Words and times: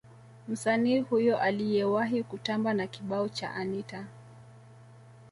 Msanii 0.47 0.99
huyo 0.99 1.39
aliyewahi 1.39 2.23
kutamba 2.23 2.73
na 2.73 2.87
kibao 2.87 3.29
cha 3.29 3.53
Anita 3.53 4.05